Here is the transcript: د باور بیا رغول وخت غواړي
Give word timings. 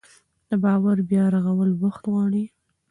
د 0.49 0.51
باور 0.63 0.97
بیا 1.09 1.25
رغول 1.33 1.71
وخت 1.83 2.03
غواړي 2.11 2.43